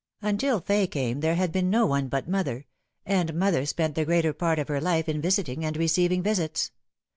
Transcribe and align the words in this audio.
Until 0.23 0.61
Fay 0.61 0.87
came 0.87 1.19
there 1.19 1.35
had 1.35 1.51
been 1.51 1.69
no 1.69 1.85
one 1.85 2.07
but 2.07 2.27
mother; 2.27 2.65
and 3.05 3.35
mother 3.35 3.67
spent 3.67 3.93
the 3.93 4.03
greater 4.03 4.33
part 4.33 4.57
of 4.57 4.67
her 4.67 4.81
life 4.81 5.07
in 5.07 5.21
visiting 5.21 5.63
and 5.63 5.77
receiving 5.77 6.23
visits. 6.23 6.71